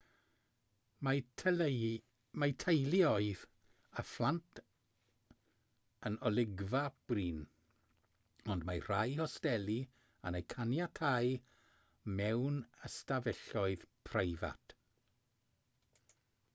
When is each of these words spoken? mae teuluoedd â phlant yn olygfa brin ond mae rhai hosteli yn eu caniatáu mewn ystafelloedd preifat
mae 1.07 1.21
teuluoedd 2.61 3.43
â 4.03 4.03
phlant 4.11 4.61
yn 6.11 6.17
olygfa 6.31 6.81
brin 7.11 7.43
ond 8.55 8.65
mae 8.71 8.81
rhai 8.87 9.13
hosteli 9.21 9.77
yn 10.31 10.39
eu 10.41 10.47
caniatáu 10.55 11.37
mewn 12.21 12.59
ystafelloedd 12.91 13.87
preifat 14.11 14.75